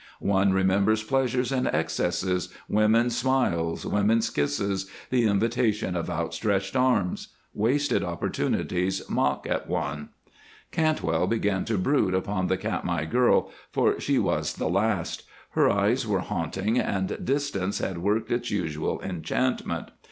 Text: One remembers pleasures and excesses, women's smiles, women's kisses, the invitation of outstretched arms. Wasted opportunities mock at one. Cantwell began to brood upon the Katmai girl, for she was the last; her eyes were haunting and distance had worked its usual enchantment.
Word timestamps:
One 0.19 0.51
remembers 0.51 1.03
pleasures 1.03 1.51
and 1.51 1.67
excesses, 1.67 2.49
women's 2.67 3.15
smiles, 3.15 3.85
women's 3.85 4.31
kisses, 4.31 4.89
the 5.11 5.25
invitation 5.27 5.95
of 5.95 6.09
outstretched 6.09 6.75
arms. 6.75 7.35
Wasted 7.53 8.03
opportunities 8.03 9.07
mock 9.07 9.45
at 9.47 9.69
one. 9.69 10.09
Cantwell 10.71 11.27
began 11.27 11.65
to 11.65 11.77
brood 11.77 12.15
upon 12.15 12.47
the 12.47 12.57
Katmai 12.57 13.05
girl, 13.05 13.51
for 13.71 13.99
she 13.99 14.17
was 14.17 14.53
the 14.55 14.69
last; 14.69 15.21
her 15.51 15.69
eyes 15.69 16.07
were 16.07 16.21
haunting 16.21 16.79
and 16.79 17.23
distance 17.23 17.77
had 17.77 17.99
worked 17.99 18.31
its 18.31 18.49
usual 18.49 18.99
enchantment. 19.03 19.89